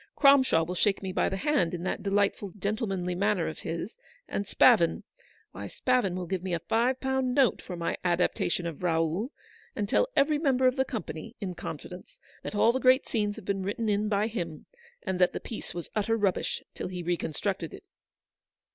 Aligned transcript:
Cromshaw 0.15 0.63
will 0.63 0.73
shake 0.73 1.03
me 1.03 1.11
by 1.13 1.29
the 1.29 1.37
hand 1.37 1.75
in 1.75 1.83
that 1.83 2.01
delightful, 2.01 2.53
gentlemanly 2.57 3.13
manner 3.13 3.47
of 3.47 3.59
his: 3.59 3.97
and 4.27 4.47
Spavin— 4.47 5.03
why 5.51 5.67
Spavin 5.67 6.15
will 6.15 6.25
give 6.25 6.41
me 6.41 6.55
a 6.55 6.59
five 6.59 6.99
pound 6.99 7.35
note 7.35 7.61
for 7.61 7.75
my 7.77 7.95
adaptation 8.03 8.65
of' 8.65 8.81
Raoul,' 8.81 9.31
and 9.75 9.87
tell 9.87 10.05
108 10.15 10.19
every 10.19 10.39
member 10.39 10.65
of 10.65 10.75
the 10.75 10.85
company, 10.85 11.35
in 11.39 11.53
confidence, 11.53 12.17
that 12.41 12.55
all 12.55 12.71
the 12.71 12.79
great 12.79 13.07
scenes 13.07 13.35
have 13.35 13.45
been 13.45 13.61
written 13.61 13.89
in 13.89 14.09
by 14.09 14.25
him, 14.25 14.65
and 15.03 15.19
that 15.19 15.33
the 15.33 15.39
piece 15.39 15.75
was 15.75 15.91
utter 15.95 16.17
rubbish 16.17 16.63
till 16.73 16.87
he 16.87 17.03
reconstructed 17.03 17.71
it." 17.71 17.83